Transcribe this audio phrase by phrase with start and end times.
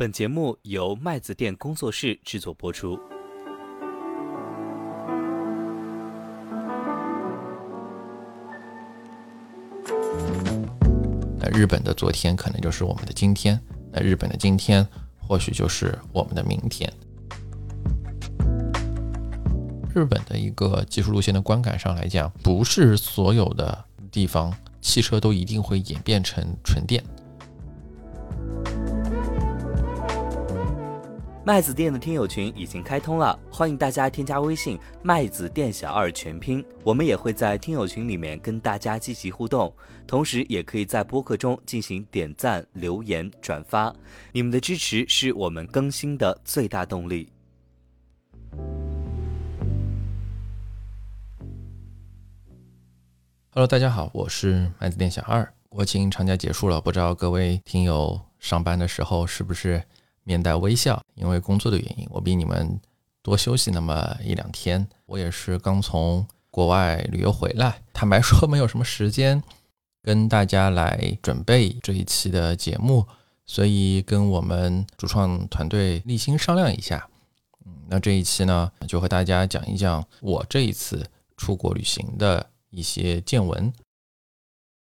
[0.00, 2.98] 本节目由麦子店工作室制作播出。
[11.38, 13.60] 那日本的昨天可能就是我们的今天，
[13.92, 16.90] 那日本的今天或许就是我们的明天。
[19.94, 27.04] 日本的一个技术路线的观感上来讲，不是所有的地方汽车都一定会演变成纯电。
[31.42, 39.74] 麦子店的听友群已经开通了，欢迎大家添加微信“麦子店小二全拼”，我们也会在听友群里面跟大家积极互动，
[40.06, 43.90] 同时也可以在播客中进行点赞、留言、转发，
[44.32, 47.32] 你们的支持是我们更新的最大动力。
[53.52, 55.50] Hello，大家好，我是麦子店小二。
[55.70, 59.82] 国庆长假结束了，不知道各位听友上班的时候是不是？
[60.24, 62.80] 面带微笑，因为工作的原因，我比你们
[63.22, 64.86] 多休息那么一两天。
[65.06, 69.42] 我也是刚从国外旅游回来，坦白说没有什么时间
[70.02, 73.06] 跟大家来准备这一期的节目，
[73.44, 77.08] 所以跟我们主创团队立心商量一下。
[77.66, 83.72] 嗯，那这一期呢，就和大家讲一讲我这一次出国旅行的一些见闻，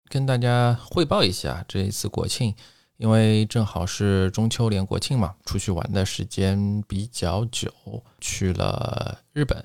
[0.09, 2.53] 跟大家汇报一下这一次国庆。
[2.98, 7.72] 因为正好是中秋连国庆嘛，出去玩的时间比较久，
[8.22, 9.58] 去了日本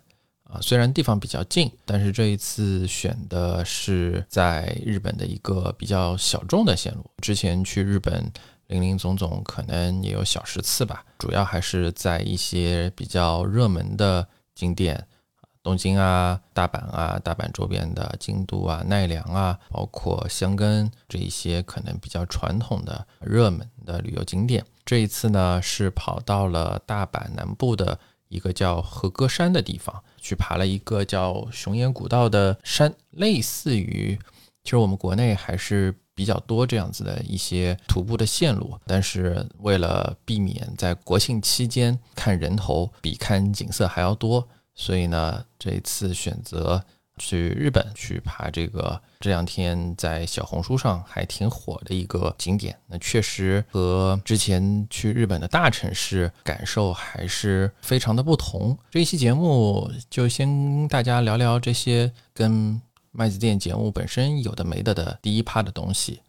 [0.45, 0.59] 啊。
[0.61, 7.09] 虽然地方比较近，但是这一次选的是在日本的一个比较小众的线路。
[7.23, 8.33] 之前去日本
[8.67, 15.07] 林林总总，可能也有小十次吧，主要还是在一些比较热门的景点。
[15.63, 24.65] 东京啊，大阪啊，大阪周边的京都啊、奈良啊，包括箱根这一些可能比较传统的热门的旅游景点。
[24.87, 34.19] 这一次呢，是跑到了大阪南部的一个叫和歌山的地方，去爬了一个叫熊野古道的山，类似于，
[34.65, 44.49] 其实我们国内还是比较多这样子的一些徒步的线路，但是为了避免在国庆期间看人头比看景色还要多。
[44.81, 46.83] 所以呢，这一次选择
[47.19, 58.75] 去日本去爬这个这两天在小红书上还挺火的一个景点，那确实和之前去日本的大城市感受还是非常的不同。
[58.91, 62.81] 这一期节目就先大家聊聊这些跟
[63.11, 66.23] 麦子店节目本身有的没的的第一趴的东西。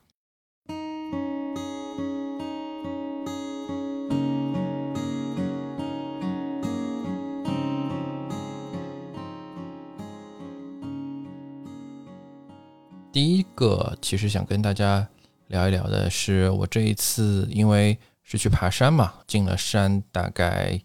[13.62, 15.08] 个其实想跟大家
[15.50, 20.82] 聊一聊的是，我这一次因为是去爬山嘛，进了山大概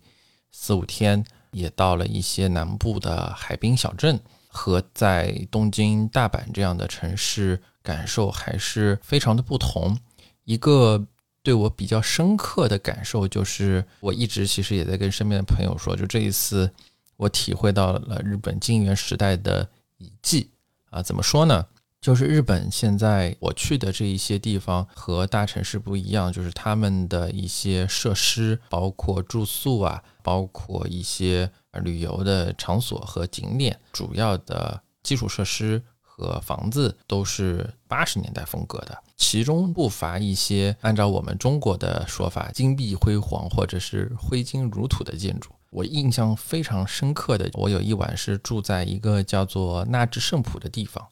[0.52, 9.96] 四五天，也到了一些南部的海滨小镇，和在东京、大阪这样的城市感受还是非常的不同。
[10.44, 11.06] 一个
[11.42, 16.70] 对我比较深刻的感受就是，我一直其实也在跟身边的朋友说，就这一次
[17.16, 19.66] 我体会到了日本金元时代的
[19.96, 20.50] 遗迹
[20.90, 21.66] 啊，怎么说呢？
[22.06, 31.50] 就是日本现在我去的这一些地方和大城市不一样，就是他们的一些设施，包括住宿啊，包括一些
[31.82, 45.50] 旅游的场所和景点，主要的基础设施和房子都是八十年代风格的，其中不乏一些按照我们中国的说法金碧辉煌或者是挥金如土的建筑。
[45.70, 51.04] 我印象非常深刻的，我有一晚是住在一个叫做纳智圣浦的地方。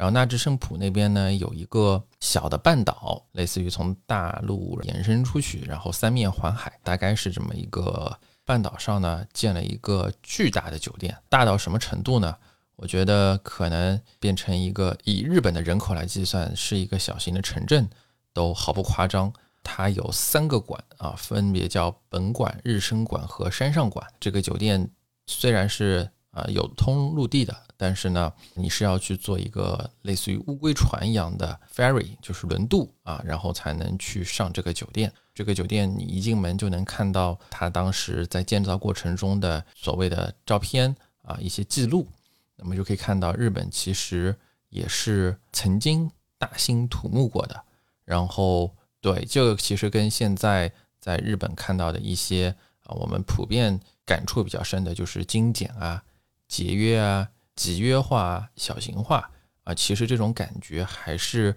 [0.00, 12.34] 然后纳智圣浦那边呢，有一个小的半岛，类似于从大陆延伸出去，然后三面环海，大概是这么一个半岛上呢，建了一个巨大的酒店，大到什么程度呢？
[12.76, 17.86] 我觉得可能变成一个以日本的人口来计算，是一个小型的城镇，
[18.32, 19.30] 都毫不夸张。
[19.62, 24.06] 它有三个馆啊，分别叫本馆、日升馆和山上馆。
[24.18, 24.90] 这个酒店
[25.26, 27.56] 虽然是啊有通陆地的。
[27.76, 35.10] 但是呢，你是要去做一个类似于乌龟船一样的 ferry，就是轮渡啊，然后才能去上这个酒店。
[35.34, 42.06] 这个酒店你一进门就能看到它当时在建造过程中的所谓的照片啊，一些记录。
[42.56, 44.36] 那么就可以看到日本其实
[44.68, 47.64] 也是曾经大兴土木过的。
[48.04, 52.54] 然后对，这个其实跟现在在日本看到的一些
[52.84, 56.02] 啊，我们普遍感触比较深的就是精简啊、
[56.50, 57.30] 节约啊。
[57.56, 59.30] 集约化、小型化
[59.64, 61.54] 啊，其实这种感觉还是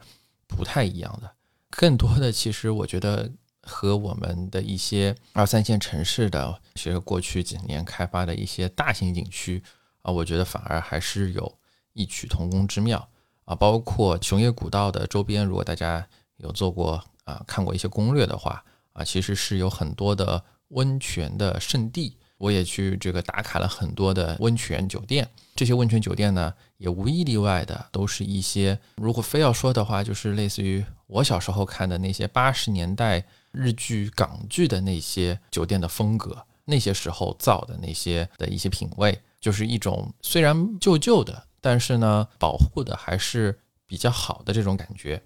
[0.48, 1.31] 不太一样的。
[1.69, 3.31] 更多的，其实我觉得
[3.62, 9.63] 和我们的一些二三线城市的，其实过去几年开发的一些大型景区
[10.01, 11.57] 啊，我觉得反而还是有
[11.94, 13.07] 异曲同工之妙
[13.46, 13.56] 啊。
[13.56, 16.06] 包括熊野古道的周边，如果大家
[16.36, 18.62] 有做过啊看过一些攻略的话
[18.92, 22.18] 啊，其实是有很多的温泉的圣地。
[22.38, 43.57] 我也去这个打卡了很多的温泉酒店，这些温泉酒店呢，也无一例外的都是一些，如果非要说的话，就是类似于我小时候看的那些八十年代日剧、港剧的那些酒店的风格，那些时候造的那些的一些品味，就是一种虽然旧旧的，但是呢，保护的还是
[43.88, 45.21] 比较好的这种感觉。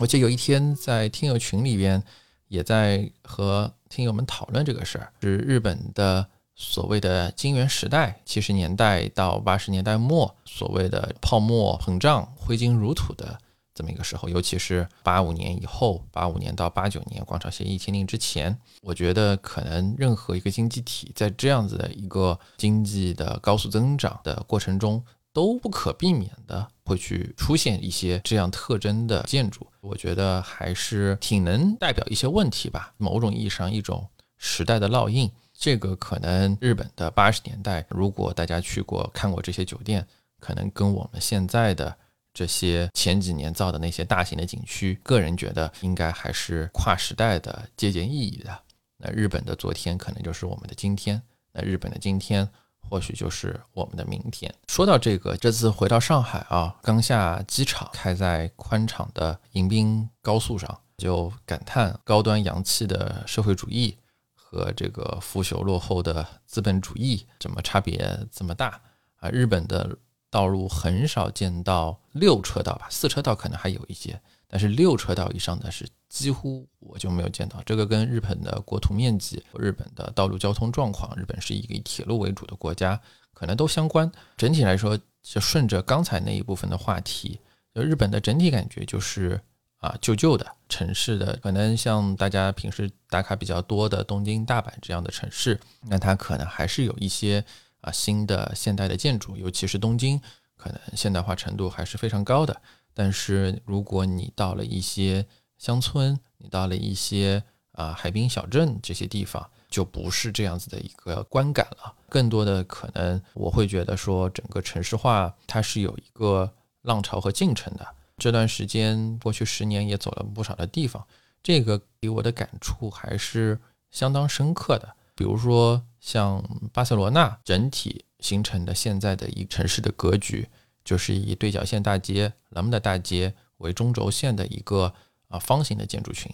[0.00, 2.00] 我记得有一天在听友群里边，
[2.46, 6.24] 也在和听友们讨论这个事儿，是日本的
[6.54, 13.36] 所谓的金元时代，七十年代到八十年代末，所谓的泡沫膨胀、挥金如土的
[13.74, 25.04] 这么一个时候，尤其是八五年以后，八五年到八九年广场协议签订之前，我觉得可能任何一个经济体在这样子的一个经济的高速增长的过程中。
[25.32, 32.92] 都不可避免的会去出现一些这样特征的建筑，我觉得还是挺能代表一些问题吧。
[32.96, 35.30] 某种意义上，一种时代的烙印。
[35.60, 40.06] 这个可能日本的八十年代，如果大家去过看过这些酒店，
[40.38, 41.96] 可能跟我们现在的
[42.32, 48.56] 这些前几年造的那些大型的景区，个人觉得应该还是跨时代的借鉴意义的。
[48.96, 51.20] 那日本的昨天可能就是我们的今天，
[51.52, 52.48] 那日本的今天。
[52.88, 54.52] 或许就是我们的明天。
[54.66, 63.96] 说到这个，这次回到上海啊，刚下机场，开在宽敞的迎宾高速上，就感叹高端洋气的社会主义
[64.34, 68.80] 和这个腐朽落后的资本主义怎么差别这么大
[69.20, 69.28] 啊？
[69.30, 69.96] 日本的
[70.30, 75.86] 道路很少见到六车道吧，四车道可能还有一些，但是六车道以上的是。
[76.08, 83.00] 几乎我就没有见到这个跟日本的国土面积、日本的道路交通状况，日本是一个以铁路为主的国家，
[83.34, 84.10] 可能都相关。
[84.36, 87.38] 整体来说，就顺着刚才那一部分的话题，
[87.74, 89.40] 就日本的整体感觉就是
[89.78, 97.44] 啊，旧旧的城市的，可能像大家平时打卡比较多的东京、大阪这样的城市，那它可能还是有一些
[97.82, 100.20] 啊新的现代的建筑，尤其是东京，
[100.56, 102.60] 可能现代化程度还是非常高的。
[102.94, 105.24] 但是如果你到了一些
[105.58, 111.92] 乡村，你到了一些啊海滨小镇这些地方，就不是这样子的一个观感了。
[112.08, 116.50] 更多的可能，我会觉得说，整个城市化它是有一个
[116.82, 117.86] 浪潮和进程的。
[118.16, 121.04] 这段时间，过去十年也走了不少的地方，
[121.42, 123.60] 这个给我的感触还是
[123.90, 124.94] 相当深刻的。
[125.14, 130.48] 比如说，像巴塞罗那整体形成的现在的一城市的格局，
[130.84, 134.94] 就是以对角线大街、兰姆的大街为中轴线的一个。
[135.28, 136.32] 啊，方形的建筑群，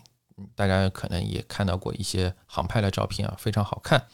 [0.55, 4.07] 大家可能也看到过一些航拍的照片啊，非常好看。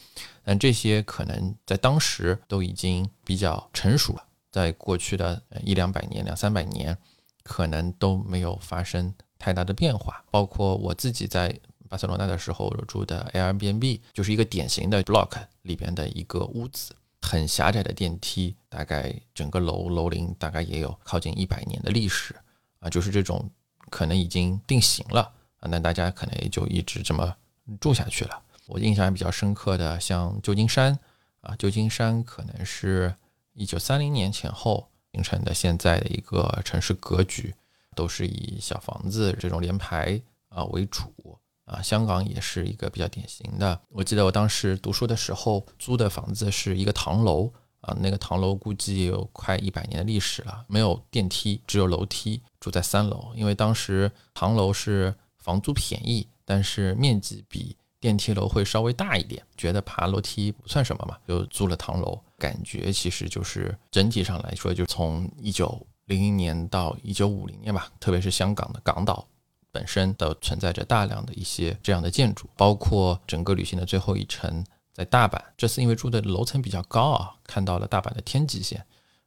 [0.43, 6.97] 但这些可能在当时都已经比较成熟了，在过去的一两百年、两三百年，
[7.43, 10.25] 可能都没有发生太大的变化。
[10.31, 11.55] 包括我自己在
[11.89, 22.35] 巴塞罗那的时候住的 Airbnb，就是一个典型的 block 里边的一个屋子，很狭窄的电梯，大概整个楼楼龄大概也有靠近一百年的历史
[22.81, 23.51] 啊，就是这种。
[23.91, 27.37] 可能已经定型了啊，那大家可能也就一直这么
[27.81, 28.43] 住下去了。
[28.67, 30.99] 我印象比较深刻的，像旧金山
[31.41, 33.15] 啊，旧金山可能是
[33.53, 37.55] 一九三零年前后形成的现在的一个城市格局，
[37.95, 41.83] 都是以小房子这种连排啊为主啊。
[41.83, 43.81] 香港也是一个比较典型的。
[43.89, 47.53] 我记得我当时读书的时候租的房子是一个唐楼。
[47.81, 53.33] 啊，那个唐楼估计有快一百年的历史了，没有电梯，只有楼梯，住在三楼。
[53.35, 62.21] 因为当时唐楼是房租便宜，但是面积比电梯楼会稍微大一点，觉得爬楼梯不算什么嘛，就租了唐楼。
[62.39, 69.27] 感觉其实就是整体上来说，就从一九零零年到一九五零年吧，特别是香港的港岛
[69.71, 74.65] 本身都存在着大量的一些这样的建筑，包括整个旅行的最后一程。
[74.93, 78.85] 在大阪，这次因为住的楼层比较高啊，看到了大阪的天际线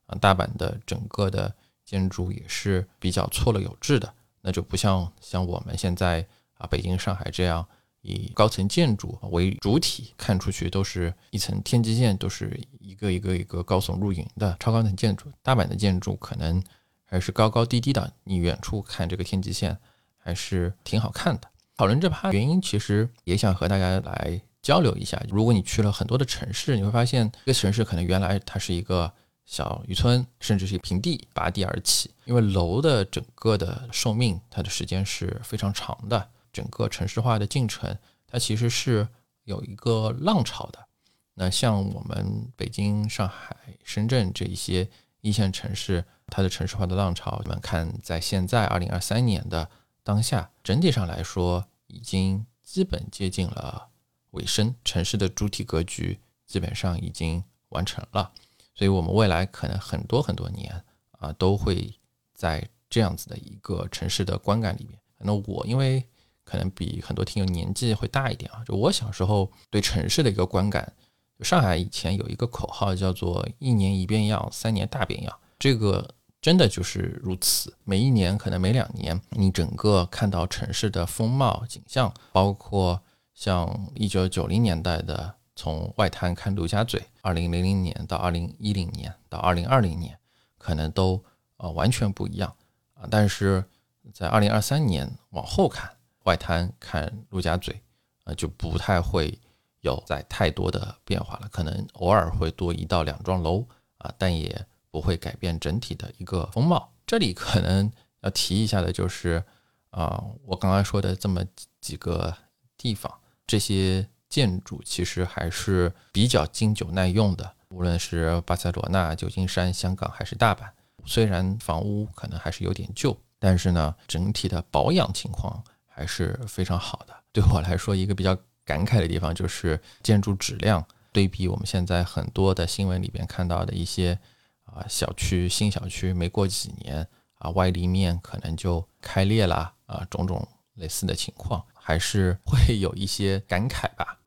[0.08, 1.54] 啊，大阪的整个的
[1.94, 7.64] 建筑也是比较错落有致的，那就不像像我们现在啊北京、上海这样
[8.02, 15.32] 以高层建筑为主体，看出去都是一层天际线，都是一个一个一个高耸入云的超高层建筑。
[15.44, 16.60] 大阪的建筑可能
[17.06, 19.78] 还是高高低低的，你远处看这个天际线
[20.18, 21.48] 还是挺好看的。
[21.78, 24.42] 讨论这趴原因，其实也想和大家来。
[24.64, 29.12] 交流一下，如果你去了很多的城市，你会发现，一个城市可能原来它是一个
[29.46, 32.12] 小渔村，甚至是平地拔地而起。
[32.26, 39.08] 因为楼的整个的寿命，它的时间是非常长的，整个城市化的进程，它其实是
[39.44, 40.88] 有一个浪潮的。
[41.36, 44.90] 那像我们北京、上海、深圳这一些
[45.22, 49.70] 一线城市，它的城市化的浪潮，我们看在现在二零二三年的
[50.04, 53.90] 当下，整体上来说已经基本接近了
[54.32, 58.32] 尾声，城市的主体格局基本上已经完成了，
[58.74, 60.84] 所以我们未来可能很多很多年
[61.20, 61.94] 啊，都会
[62.34, 65.00] 在这样子的一个城市的观感里面。
[65.18, 66.06] 那我因为
[66.44, 70.92] 可能比很多听友年纪会大一点啊，就我小时候对城市的一个观感。
[71.40, 76.08] 上海以前有一个口号叫做“一年一变样，三年大变样”，这个
[76.42, 77.74] 真的就是如此。
[77.84, 83.02] 每一年可能每两年，你整个看到城市的风貌景象，包括
[83.34, 90.16] 像一九九零年代的从外滩看陆家嘴，二零零零年到二零一零年到二零二零年，
[90.60, 91.20] 可能都
[91.58, 92.56] 呃完全不一样
[92.94, 93.08] 啊。
[93.10, 93.66] 但是
[94.14, 95.90] 在二零二三年往后看，
[96.26, 97.82] 外滩看陆家嘴，
[98.26, 99.40] 呃就不太会。
[99.84, 106.90] 有在太多的变化了，可能偶尔会多一到两幢楼啊，但也不会改变整体的一个风貌。
[107.06, 109.44] 这里可能要提一下的就是
[109.90, 111.44] 啊，我刚刚说的这么
[111.82, 112.34] 几个
[112.78, 113.14] 地方，
[113.46, 117.54] 这些建筑其实还是比较经久耐用的。
[117.70, 120.68] 无论是巴塞罗那、旧金山、香港还是大阪，
[121.06, 127.14] 虽然房屋可能还是有点旧，但是呢，整体的保养情况还是非常好的。
[127.32, 128.36] 对我来说，一个比较。
[128.66, 134.18] 感慨的地方就是建筑质量对比我们现在很多的新闻里边看到的一些
[134.64, 137.06] 啊小区新小区，没过几年
[137.40, 144.18] 啊外立面可能就开裂了啊种种类似的情况，还是会有一些感慨吧。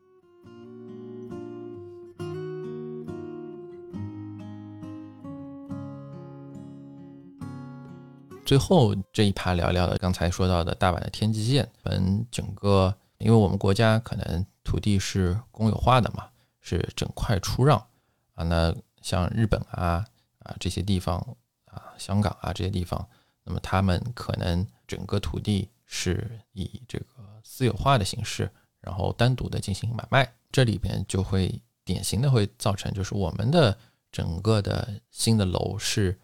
[8.47, 12.95] 最后这一趴聊聊的刚才说到的大阪的天际线，嗯，整个。
[13.17, 16.29] 因为我们国家可能土地是公有化的嘛，
[16.61, 17.77] 是整块出让
[18.35, 18.43] 啊。
[18.45, 20.05] 那像日本啊
[20.39, 21.17] 啊这些地方
[21.65, 23.05] 啊，香港啊这些地方，
[23.43, 27.05] 那么他们可能整个土地是以这个
[27.43, 28.49] 私有化的形式，
[28.79, 30.31] 然后单独的进行买卖。
[30.51, 33.77] 这里边就会典型的会造成，就是我们的
[34.09, 36.17] 整个的新的楼是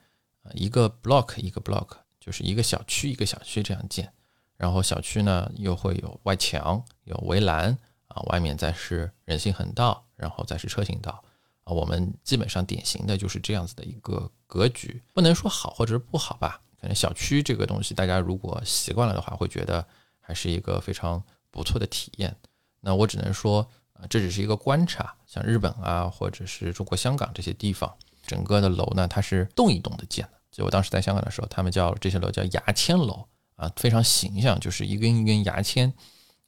[0.54, 1.88] 一个 block 一个 block，
[2.24, 4.10] 就是一个小区一个小区这样建。
[4.56, 7.78] 然后小区呢又会有外墙、有围栏
[8.08, 11.22] 啊，外面再是人行横道，然后再是车行道
[11.66, 11.74] 啊。
[11.74, 16.62] 我们基本上典型的就是这样子的一个格局，不能说好或者是不好吧。
[16.80, 19.86] 可能小区这个东西，大家如果习惯了的话，会觉得
[20.22, 22.34] 还是一个非常不错的体验。
[22.80, 25.14] 那我只能说啊，这只是一个观察。
[25.26, 27.94] 像日本啊，或者是中国香港这些地方，
[28.26, 30.40] 整个的楼呢，它是栋一栋的建的。
[30.54, 33.28] 就我当时在香港的时候，他们叫这些楼叫牙签楼。
[33.56, 35.94] 啊，非常形象，就是一根一根牙签，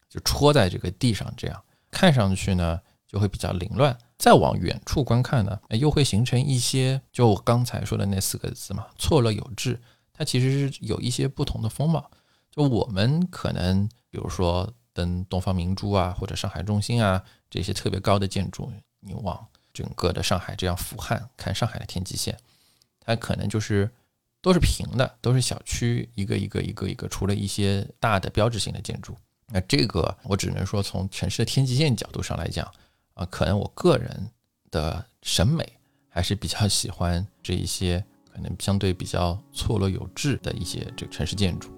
[0.10, 3.96] 就戳在这个地上，这样看上去呢就会比较凌乱。
[4.18, 9.80] 再往远处观看呢，又会形成一些，就我刚才说的那四个字嘛，错落有致。
[10.12, 12.10] 它其实是有一些不同的风貌。
[12.50, 22.36] 就我们可能，比如说登东方明珠啊，或者上海中心啊这些特别高的建筑，你往整个的上海这样俯瞰看上海的天际线，
[23.06, 23.90] 它可能就是。
[24.42, 29.18] 都是平的，都是小区，一个一个一个一个，除了一些大的标志性的建筑。
[29.48, 32.72] 那这个我只能说，从城市的天际线角度上来讲，
[33.16, 34.30] 啊，可能我个人
[34.70, 35.68] 的审美
[36.08, 41.72] 还是比较喜欢这一些可能相对比较错落有致的一些这个城市建筑。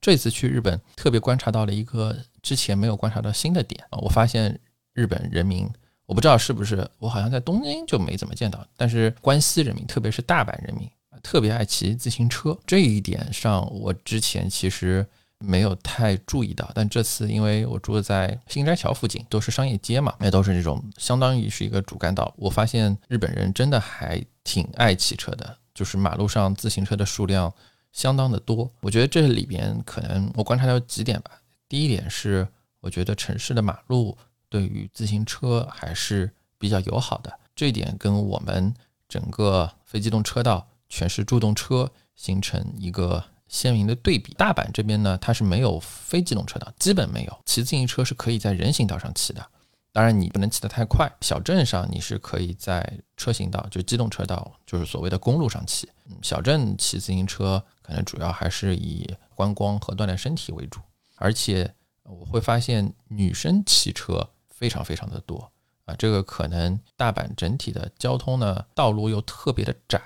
[0.00, 4.58] 这次去日本，特别观察到了一个之前没有观察到新的点啊，我发现。
[4.92, 5.70] 日本人民，
[6.04, 8.66] 我不知道是不是，我好像在东京就没怎么见到。
[8.76, 10.90] 但是关西人民，特别是大阪人民
[11.22, 12.58] 特别爱骑自行车。
[12.66, 15.06] 这一点上，我之前其实
[15.38, 16.68] 没有太注意到。
[16.74, 22.34] 但这次，因为我住在新斋桥附近，都是商业街嘛，那都是那种相当于是一个主干道。
[22.36, 27.50] 我发现日本人真的还挺爱骑车的，就是马路上自行车的数量
[27.92, 28.68] 相当的多。
[28.80, 31.30] 我觉得这里边可能我观察到几点吧。
[31.70, 32.48] 第一点是，
[32.80, 34.18] 我觉得城市的马路。
[34.48, 38.74] 对于自行车还是比较友好的，这一点跟我们
[39.08, 44.34] 整个非机动车道全是助动车形成一个鲜明的对比。
[44.34, 47.38] 大阪这边呢，它是没有非机动车道，基本没有。
[47.46, 49.46] 骑自行车是可以在人行道上骑的，
[49.92, 51.08] 当然你不能骑得太快。
[51.20, 55.88] 小镇上你是可以在车行道，就机动车道，就是所谓的公路上骑。
[56.22, 60.80] 小镇骑自行车可能主要还是以观光和锻炼身体为主，
[61.20, 61.72] 而且。
[62.12, 65.52] 我会发现女生骑车非常非常的多
[65.84, 65.94] 啊。
[65.96, 70.00] 这个可能大阪整体的交通呢，道路又特别的窄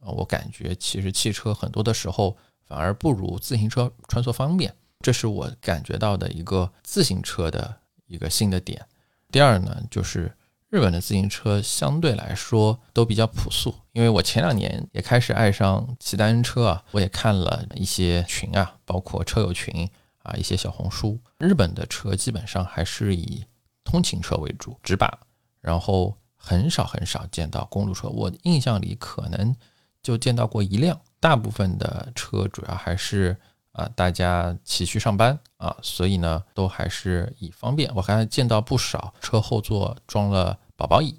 [0.00, 8.86] 啊，我感觉其实汽车很多的时候反而不如自行车穿梭方便，这是我感觉到的一个自行车的一个新的点。
[9.32, 10.32] 第二呢，就是
[10.68, 19.90] 日本的自行车相对来说都比较朴素，因为我前两年也开始爱上骑单车啊，我也看了一些群啊，包括车友群
[20.22, 21.18] 啊，一些小红书。
[21.38, 23.44] 日本的车基本上还是以
[23.84, 25.18] 通勤车为主，直把，
[25.60, 28.08] 然后很少很少见到公路车。
[28.08, 29.54] 我印象里可能
[30.02, 33.36] 就见到过一辆，大部分的车主要还是。
[33.72, 37.88] 啊，大家骑去上班啊，所以呢，都还是以方便。
[37.94, 41.14] 我还见到不少车后座装了宝宝椅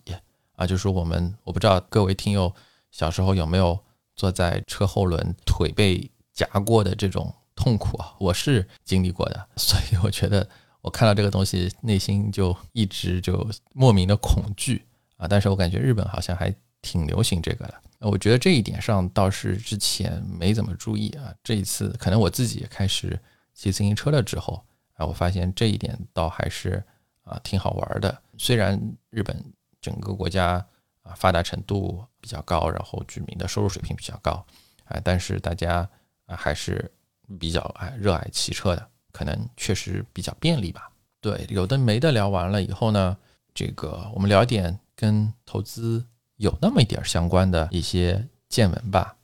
[0.58, 2.54] 啊，就是我们我不知道各位听友
[2.92, 3.80] 小时候有没有
[4.14, 10.48] 坐在车后轮腿被夹过的这种痛苦啊，我是经历过的， 所以我觉得
[10.80, 14.82] 我看到这个东西内心就一直就莫名的恐惧
[15.18, 15.28] 啊。
[15.28, 17.74] 但是我感觉日本好像还挺流行这个的。
[18.00, 23.20] 我觉得这一点上倒是之前没怎么注意啊，这一次可能我自己也开始
[23.54, 24.64] 骑自行车了之后
[24.94, 26.82] 啊，我发现这一点倒还是
[27.24, 28.18] 啊挺好玩的。
[28.38, 29.44] 虽然日本
[29.82, 30.66] 整个国家
[31.04, 34.46] 啊发达程度比较高，然后居民的收入水平比较高
[34.86, 35.90] 啊，但是大家
[36.26, 36.90] 啊还是
[37.38, 40.90] 比较爱热爱骑车的，可能确实比较便利吧。
[41.22, 43.18] 对，有的没的聊完了以后呢，
[43.54, 46.06] 这个我们聊点跟投资。
[46.40, 49.18] 有那么一点相关的一些见闻吧。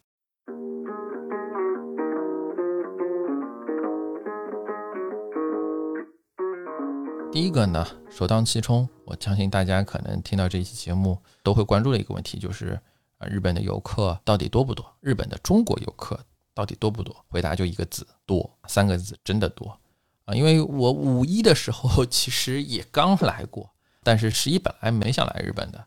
[7.32, 12.78] 第一个呢，首当其冲，我相信大家可能听到这一期节目都会关注的一个问题，就是
[13.18, 14.86] 啊，日本的游客到底多不多？
[15.00, 16.20] 日本的中国游客
[16.56, 17.16] 到底多不多？
[17.28, 18.58] 回答就一个字：多。
[18.68, 19.80] 三个字，真的多
[20.24, 20.34] 啊！
[20.34, 23.70] 因为我五一的时候其实也刚来过，
[24.02, 25.86] 但是十一本来没想来日本的。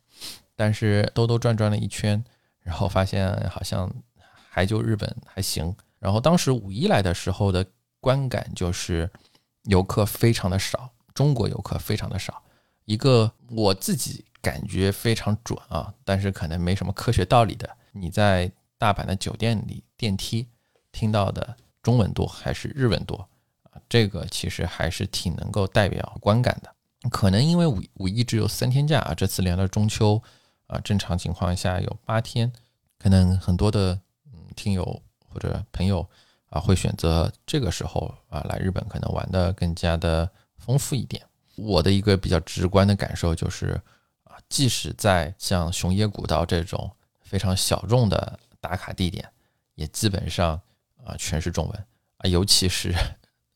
[0.55, 2.23] 但是兜兜转转了一圈，
[2.61, 3.91] 然后发现好像
[4.51, 5.75] 还就日本还行。
[5.99, 7.65] 然后当时五一来的时候的
[7.99, 9.11] 观感就是
[9.65, 12.43] 游客非常的少，中国游客非常的少。
[12.85, 17.69] 一个我自己感觉非常准啊，但是可能没什么科学道理的。
[17.93, 20.47] 你在大阪的酒店里电梯
[20.93, 23.17] 听到的中文多还是日文多
[23.65, 23.81] 啊？
[23.89, 26.75] 这个其实还是挺能够代表观感的。
[27.11, 30.23] 可能因为五五一只有三天假啊，这次连了中秋。
[30.69, 32.53] 啊，正常情况下有八天，
[32.99, 34.85] 可能很多的嗯听友
[35.27, 36.07] 或者朋友
[36.51, 41.25] 啊会选择这个时候啊来日本，可能玩的更加的丰富一点。
[41.57, 43.81] 我的一个比较直观的感受就是
[44.25, 46.91] 啊，即使在像熊野古道这种
[47.23, 49.27] 非常小众的打卡地点，
[49.75, 50.61] 也基本上
[51.09, 51.87] 啊全是中文
[52.19, 52.93] 啊，尤其是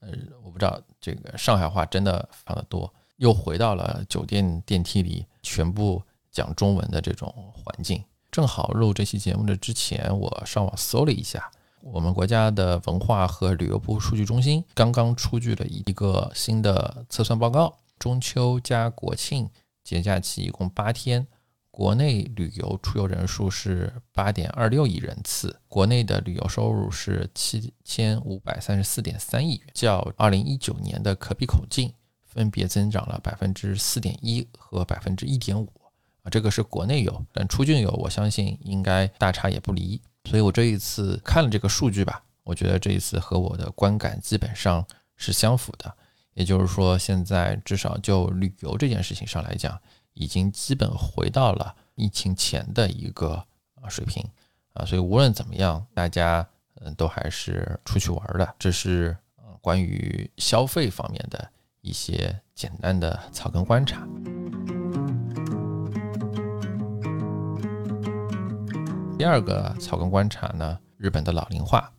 [0.00, 0.08] 呃
[0.42, 6.02] 我不知道这个上海话真的非常的多，又回到了酒店电梯里全部。
[6.34, 19.50] 讲中文的这种环境，正好录这期节目的之前，我上网搜了一下，我们国家的文化和旅游部数据中心刚刚出具了一个新的测算报告，中秋加国庆
[19.84, 21.26] 节假期一共八天，
[21.72, 31.90] 国内旅游出游人数是八点二六亿人次，国内的旅游收入是七千五百三十四点三亿元，较二零一九年的可比口径
[32.26, 35.66] 分别增长了百分之四点一和百分之一点五。
[36.22, 39.98] 啊，这个是国内游，但出境游我相信应该大差也不离。
[40.28, 45.90] 所以我这一次看了这个数据吧，我觉得这一次和我的观感基本上是相符的。
[46.34, 49.78] 也就是说，现在至少就旅游这件事情上来讲，
[50.14, 53.44] 已经基本回到了疫情前的一个
[53.88, 54.24] 水平
[54.72, 54.84] 啊。
[54.84, 56.46] 所以无论怎么样，大家
[56.80, 58.54] 嗯都还是出去玩的。
[58.58, 59.16] 这是
[59.60, 61.48] 关于消费方面的
[61.80, 64.06] 一些简单的草根观察。
[69.18, 71.92] 第二个草根观察呢，日本的老龄化，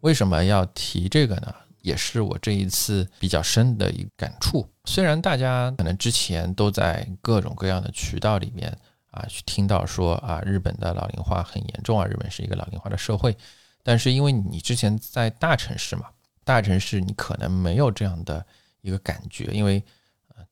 [0.00, 1.52] 为什么要提这个呢？
[1.82, 4.66] 也是我这一次比较深的一个感触。
[4.84, 8.76] 虽然大家可能之前都在各种各样的渠道里面
[9.10, 13.36] 啊去听到说啊日本的老龄化很严重啊，日本是一个老龄化的社会，
[13.82, 16.06] 但是因为你之前在大城市嘛，
[16.44, 18.44] 大城市你可能没有这样的
[18.80, 19.82] 一个感觉，因为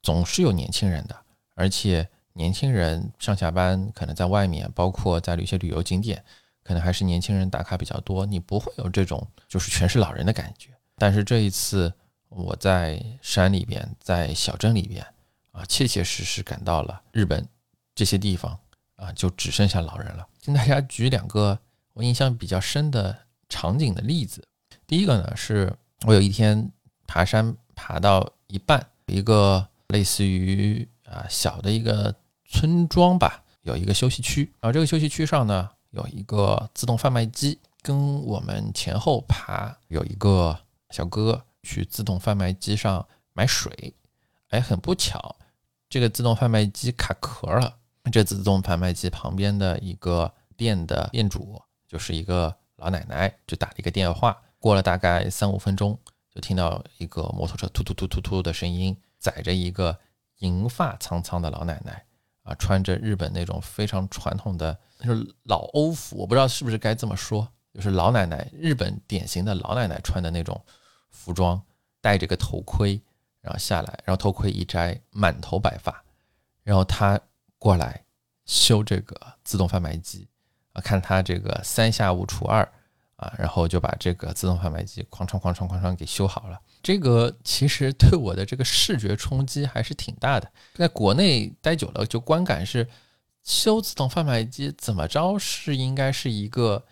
[0.02, 1.16] 总是有年轻人的，
[1.54, 2.06] 而且。
[2.32, 6.24] 年轻人上下班可能在外面，包括在一些旅游景点，
[6.62, 10.70] 可能还是年轻人打卡比较多，你不会有这种就是全是老人的感觉。
[11.00, 11.92] 但是这一次
[12.28, 15.04] 我在山里边，在小镇里边
[15.50, 17.48] 啊，切切实实感到了日本
[17.94, 18.56] 这些地方
[18.94, 20.28] 啊，就只剩下老人了。
[20.44, 21.58] 跟大家举两个
[21.94, 24.46] 我印象比较深的场景的例子。
[24.86, 25.74] 第一个呢，是
[26.06, 26.70] 我有一天
[27.06, 27.56] 爬山。
[27.82, 40.60] 爬到一半，一个类似于啊小的一个村庄吧，有一个休息区，然后这个休息区上呢有一个自动贩卖机，跟我们前后爬有一个
[40.90, 43.94] 小哥去自动贩卖机上买水，
[44.48, 45.36] 哎，很不巧，
[45.88, 47.76] 这个自动贩卖机卡壳了。
[48.10, 54.36] 这自动贩卖机旁边的一个店的店主就是一个老奶奶，就打了一个电话。
[54.58, 55.98] 过了大概三五分钟，
[56.34, 59.96] 就听到一个摩托车突突突突突的声音，载着一个
[60.38, 62.04] 银发苍苍的老奶奶
[62.42, 70.60] 啊，穿着日本那种非常传统的，就是老欧服，我不知道是不是该这么说，就是老奶奶日本典型的老奶奶穿的那种
[71.10, 71.62] 服装，
[72.00, 73.00] 戴着个头盔，
[73.40, 76.02] 然后下来，然后头盔一摘，满头白发，
[76.62, 77.20] 然后他
[77.58, 78.04] 过来
[78.46, 80.28] 修这个自动贩卖机
[80.72, 82.70] 啊，看他这个三下五除二。
[83.20, 86.58] 啊，然后就把这个自动贩卖机哐哐哐哐哐哐给修好了。
[86.82, 90.50] 这个其实对我的这个视觉冲击还是挺大的。
[90.72, 92.88] 在国内待久了，就观感是
[93.44, 96.82] 修自动贩卖机怎么着是应该是一个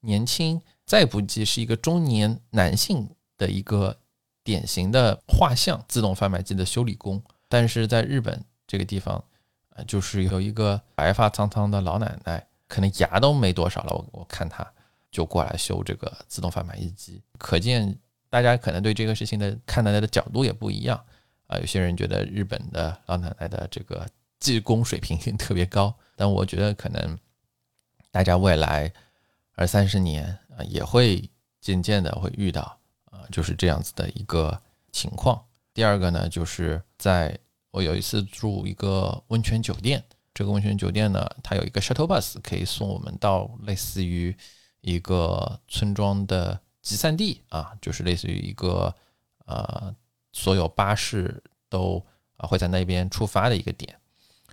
[0.00, 3.98] 年轻，再不济是一个中年男性的一个
[4.42, 5.84] 典型的画像。
[5.88, 9.22] 自动贩卖机的修理工，但是在日本这个地方，
[9.70, 13.92] 啊，就是有一个白发苍苍的老奶奶，可能牙都没多少了。
[13.92, 14.66] 我我看她。
[15.12, 17.96] 就过来修这个自动贩卖机，可见
[18.28, 21.02] 大家可能对这个事情的看待的角度也不一样
[21.46, 21.56] 啊。
[21.58, 24.06] 有些人觉得日本的老奶奶的这个
[24.40, 27.18] 技工水平特别高，但我觉得可能
[28.10, 28.92] 大家未来
[29.54, 31.30] 二三十年啊也会
[31.62, 32.78] 渐渐的会遇到，
[33.30, 34.60] 就是这样子的一个
[34.92, 35.42] 情况。
[35.74, 37.38] 第二个呢，就是在
[37.70, 40.02] 我有一次住一个温泉酒店，
[40.34, 44.36] 这个温泉酒店呢，它有一个 shuttle bus 可以送我们到类似于。
[44.82, 48.94] 一个村庄的集散地啊，就是类似于一个
[49.46, 49.92] 呃，
[50.32, 52.00] 所有巴士都
[52.36, 53.98] 啊会在那边出发的一个点。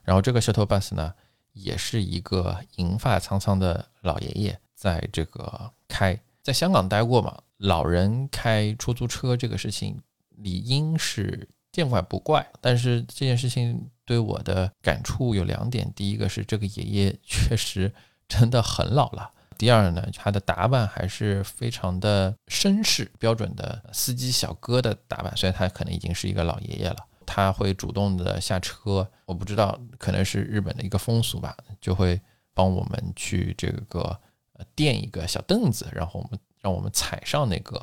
[0.03, 1.13] 然后这个 shuttle bus 呢，
[1.51, 6.19] 也是一个银发苍苍的老爷爷在这个开。
[6.41, 9.97] 在香港待过嘛，老人开出租车这个事情
[10.35, 12.45] 理应是见怪不怪。
[12.59, 17.93] 但是这件事情对我的感触有两点：第一个是这个爷爷确实
[18.27, 19.31] 真的很老了。
[19.57, 25.31] 第二呢，他的打扮还是非常的绅士，标准的司机小哥的打扮。
[25.37, 29.09] 虽然他可能已经是一个老爷爷了，他会主动的下车。
[29.25, 32.19] 我不知道，可能是日本的一个风俗吧，就会
[32.53, 34.19] 帮我们去这个
[34.75, 37.77] 垫一个小凳子，然后我们让我们踩上那个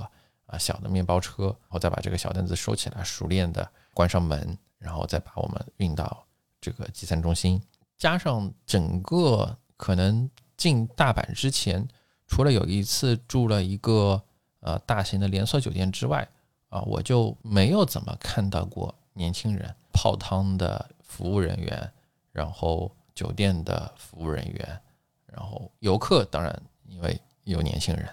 [0.46, 6.26] 啊小的面包车，然后再把这个小凳子收起来，熟练的关上门，然后再把我们运到
[6.60, 7.62] 这个集散中心。
[7.96, 10.28] 加上整个可能。
[10.60, 11.88] 进大阪之前，
[12.26, 14.22] 除了有一次住了一个
[14.60, 16.28] 呃大型的连锁酒店之外，
[16.68, 21.90] 啊，我就没有怎么看到过年轻人泡汤的服务人员，
[22.30, 24.80] 然后酒店的服务人员，
[25.24, 28.06] 然后游客，当然因为有年轻人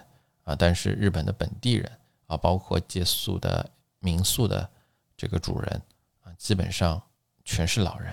[0.48, 1.90] 啊，但是日本的本地人
[2.26, 4.68] 啊，包括借宿的民宿的
[5.16, 5.82] 这个主人
[6.22, 7.02] 啊，基本上
[7.44, 8.12] 全是老人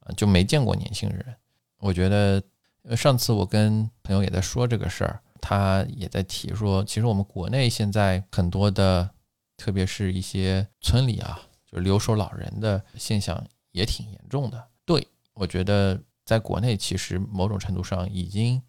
[0.00, 1.36] 啊，就没见过年轻人。
[1.78, 2.42] 我觉得。
[2.82, 9.10] 呃，上次我跟朋友也在说这个事儿，他也在提说，其实我们国内现在很多的，
[9.58, 14.66] 特别是一些村里啊，就是留守老人的现象也挺严重的。
[14.86, 18.62] 对我觉得，在国内其实某种程度上已经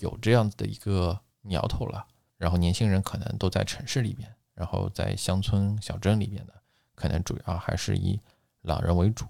[0.00, 2.04] 有这样子的一个苗头了。
[2.44, 6.52] 然后年轻人可能都在城市里边，然后在乡村小镇里边的，
[6.94, 8.20] 可能主要还是以
[8.60, 9.24] 老人为主。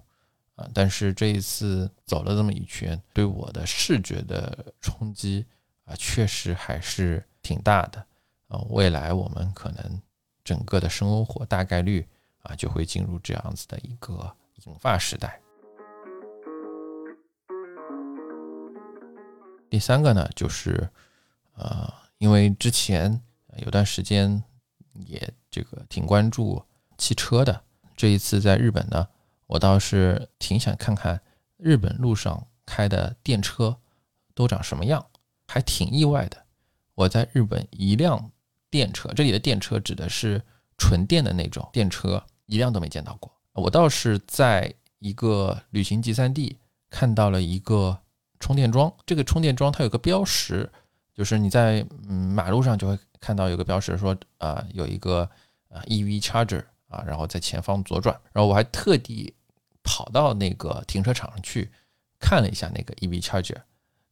[0.57, 5.47] 啊，但是这一次走了这么一圈，对我的视觉的冲击
[5.85, 8.05] 啊，确实还是挺大的
[8.49, 8.59] 啊。
[8.71, 10.03] 未来我们可能
[10.43, 12.05] 整个的生活大概率
[12.43, 14.29] 啊，就会进入这样子的一个
[14.65, 15.41] 银发时代。
[19.71, 20.89] 第三个呢，就是
[21.55, 23.21] 呃，因为之前
[23.59, 24.43] 有段时间
[25.07, 26.65] 也这个挺关注
[26.99, 27.63] 汽车的，
[27.97, 29.09] 这一次在日本呢。
[29.47, 31.21] 我倒是挺想看看
[31.59, 33.77] 日本路上开的电车
[34.35, 35.05] 都长什么样，
[35.47, 36.47] 还挺意外的。
[36.95, 38.33] 我在日本一辆
[38.71, 40.43] 电车，这里的电车指的是
[40.79, 43.31] 纯电的那种电车，一辆都没见到过。
[43.53, 48.01] 我倒是在一个旅行集散地看到了一个
[48.41, 50.73] 充电桩，这个充电桩它有个标识，
[51.15, 55.29] 就是你在嗯马路上就会看到有个标识说啊有一个
[55.69, 56.65] 啊 EV charger。
[56.89, 59.35] 啊，然后在前方左转，然后我还特地
[59.83, 61.69] 跑到那个停车场去
[62.21, 63.57] 看了一下那个 EV charger，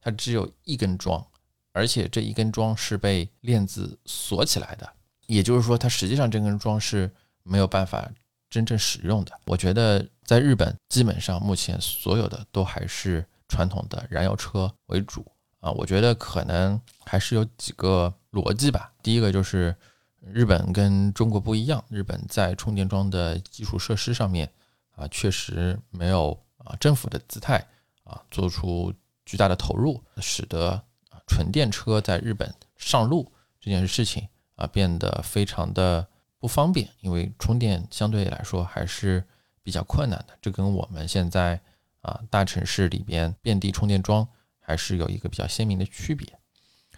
[0.01, 1.25] 它只有一根桩，
[1.71, 4.91] 而且这一根桩是被链子锁起来的，
[5.27, 7.09] 也就是说，它实际上这根桩是
[7.43, 8.11] 没有办法
[8.49, 9.31] 真正使用的。
[9.45, 15.25] 我觉得在日本，基本上目前所有的都还是传统的燃油车为主
[15.63, 15.71] 啊。
[15.71, 18.91] 我觉得可能还是有几个逻辑吧。
[19.01, 19.73] 第一个就是
[20.19, 24.51] 日本跟中国不一样，日本在充电桩的基础设施上面
[24.95, 27.65] 啊，确实没有啊政府的姿态
[28.03, 28.93] 啊做出
[29.25, 30.71] 巨大的投入，使得
[31.09, 36.05] 啊纯电车在日本上路这件事情啊变得非常的。
[36.43, 39.23] 不方便，因为充电相对来说还是
[39.63, 40.37] 比较困难的。
[40.41, 41.57] 这跟我们现在
[42.01, 44.27] 啊大城市里边遍地充电桩
[44.63, 46.27] 还是有一个比较鲜明的区别。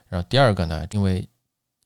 [0.08, 1.28] 然后第二个呢，因为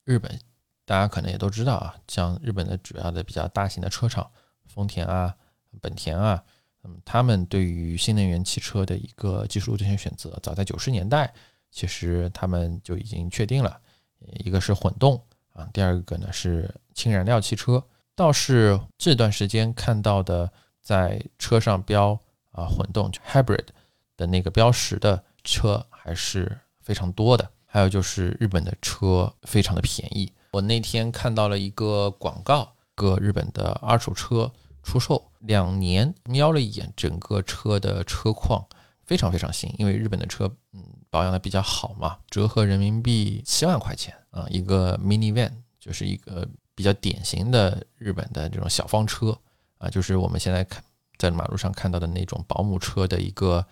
[0.04, 0.38] 日本
[0.86, 4.30] 大家可能也都知道啊，像日本的主要的比较大型的车厂，
[4.68, 5.34] 丰田啊、
[5.82, 6.44] 本田啊，
[6.84, 11.34] 嗯他们对于新能源汽车的一个技术路线选择，早在九十年代
[11.72, 13.80] 其实他们就已经确定了，
[14.44, 15.24] 一个是混动。
[15.54, 17.84] 啊，第二个呢是氢燃料汽车，
[18.16, 20.50] 倒是这段时间看到的
[20.82, 22.18] 在车上标
[22.52, 23.68] 啊混动 hybrid
[24.16, 27.50] 的那个标识的车还是非常多的。
[27.66, 38.66] 还有就是日本的车非常的便宜，我那天看到了一个广告，个日本的二手车出售，两年瞄了一眼整个车的车况
[39.06, 44.14] 非常非常新，因为日本的车嗯保养的比较好嘛，折合人民币七万块钱。
[44.32, 49.36] 啊，一个 mini van 就是一个比较典型的日本的这种小方车
[49.80, 50.84] 啊，就是我们现在看
[51.18, 53.66] 在马路上看到的那种保姆车的一个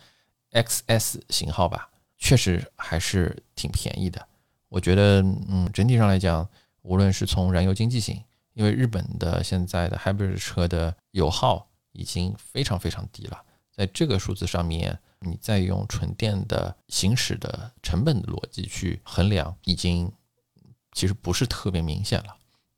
[0.51, 4.27] XS 型号吧，确实还是挺便宜的。
[4.69, 6.47] 我觉得，嗯，整体上来讲，
[6.81, 8.21] 无论是从燃油经济性，
[8.53, 13.41] 因为日本的现在的 hybrid 车的油耗已经非常非常低了，
[13.75, 20.11] 在这个数字上面，你再用纯电的行驶的成本的逻辑去衡量，已经。
[20.93, 22.35] 其实不是特别明显了，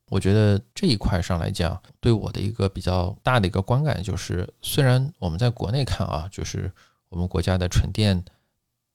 [0.10, 6.69] 我觉得这一块上来讲，对我的一个比较大的一个观感就是，虽然我们在国内看啊，就是
[7.09, 8.23] 我们国家的纯电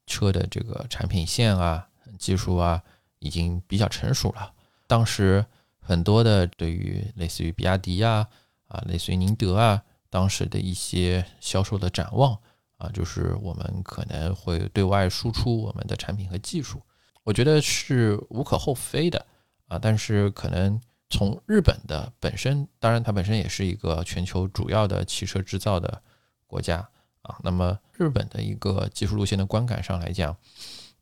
[0.07, 2.83] 车的这个产品线啊、技术啊，
[3.19, 4.53] 已经比较成熟了。
[4.87, 5.45] 当时
[5.79, 8.27] 很多的对于类似于比亚迪呀、
[8.69, 12.39] 啊类似于宁德啊，当时的一些销售的展望
[12.77, 16.83] 啊，就是我们可能会对外输出我们的产品和技术。
[17.23, 19.27] 我觉得是无可厚非的
[19.67, 26.03] 啊，但是可能从日本的本身，当然它本身也是一个全球主要的汽车制造的
[26.47, 26.87] 国家
[27.23, 27.39] 啊。
[27.43, 30.37] 那么日本的一个技术路线的观感上来讲，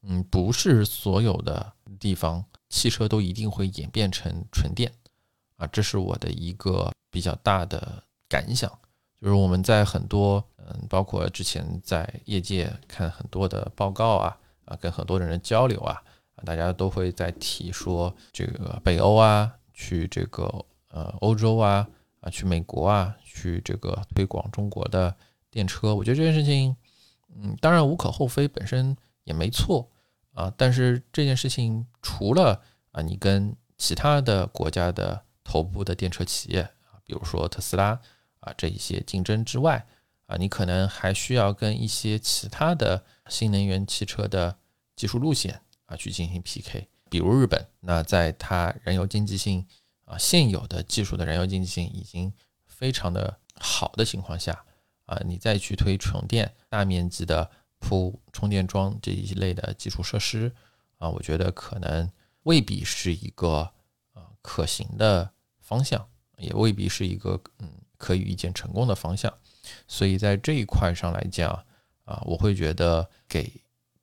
[0.02, 4.92] 嗯，不是所有的地方汽车都一定会演变成纯电
[5.56, 8.70] 啊，这是我的一个比较大的感想。
[9.20, 16.02] 就是我们在很多嗯，包括之前在业界看很多的报告啊啊，跟很多人的交流啊。
[16.44, 20.42] 大家都会在提说这个北欧啊，去这个
[20.88, 21.86] 呃欧洲啊
[22.20, 25.14] 啊，去美国啊，去这个推广中国的
[25.52, 25.94] 电车。
[25.94, 26.74] 我觉得这件事情，
[27.36, 29.90] 嗯，当然无可厚非，本身也没错
[30.32, 30.52] 啊。
[30.56, 38.00] 但是这件事情除了啊，你跟其他的国家的头部的电车企业啊，比如说特斯拉
[38.40, 39.86] 啊这一些竞争之外
[40.26, 44.56] 啊，你可能还需要跟一些其他的新能源汽车的
[44.96, 45.60] 技术路线。
[45.86, 49.66] 啊，去进行 PK，比如日本，那在它燃油经济性
[50.06, 52.32] 啊现有的技术的燃油经济性已经
[52.66, 54.64] 非常的好的情况下，
[55.12, 60.52] 啊，你再去推纯电，大面积的铺充电桩这一类的基础设施，
[60.98, 62.10] 啊，我觉得可能
[62.44, 63.70] 未必是一个
[64.14, 69.32] 啊可行的方向，也未必是一个嗯可以预见成功的方向，
[69.86, 71.50] 所以在这一块上来讲，
[72.04, 73.60] 啊，我会觉得给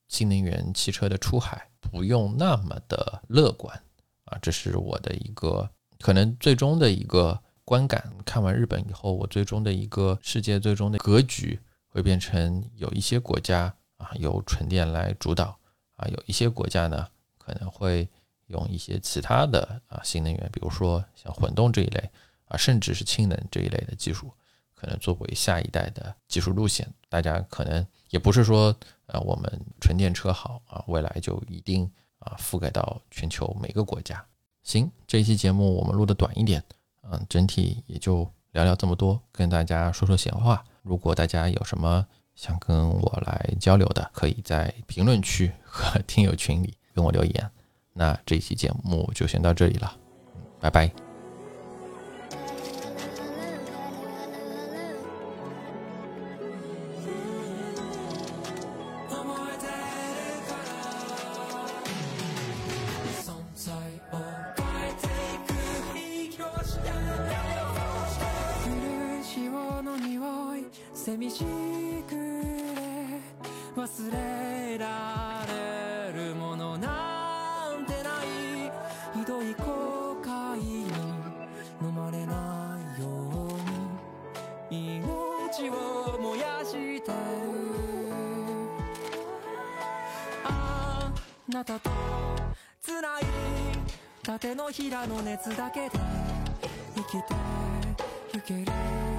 [0.07, 1.65] 新能源汽车的出海。
[1.81, 3.81] 不用那么的乐观
[4.25, 5.67] 啊，这是我的一个
[5.99, 8.11] 可能最终的一个观感。
[8.25, 15.55] 看完日本以后，我最终的一个世界最终的格局会变成有一些国家啊由纯电来主导
[15.97, 18.09] 啊，有一些国家呢可能会
[18.47, 22.09] 用一些其他的啊新能源，比如说像混动这一类
[22.45, 24.33] 啊，甚至是氢能这一类的技术，
[24.73, 26.91] 可能作为下一代的技术路线。
[27.07, 28.75] 大家可能也不是说。
[29.09, 29.51] 啊，我们
[29.81, 34.23] 纯电车好啊，未来就一定啊覆盖到全球每个国家。
[34.61, 36.63] 行，这一期节目我们录的短一点，
[37.11, 40.63] 嗯，整体也就聊聊这么多，跟大家说说闲话。
[40.83, 47.51] 如果大家有什么想跟我来交流的，可以在评论区和 听友群里跟我留言。
[47.93, 49.91] 那这一期节目就先到这里了，
[50.59, 51.08] 拜拜。
[71.05, 71.45] 寂し
[72.09, 72.19] くれ
[73.73, 78.69] 忘れられるものなんてない
[79.17, 80.87] ひどい後悔に
[81.81, 83.07] 飲まれないよ
[84.69, 87.13] うに命を燃やしてる
[90.43, 91.13] あ
[91.47, 91.89] なたと
[92.81, 93.23] 繋い
[94.21, 95.91] 縦のひらの熱だけで
[96.93, 97.23] 生きて
[98.33, 99.18] ゆける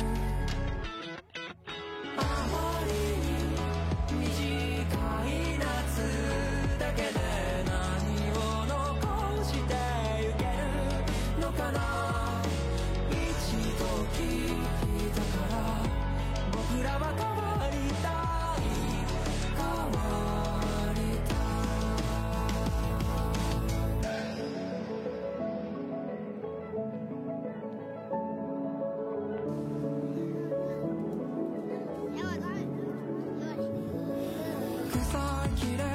[34.93, 35.90] Cause I get out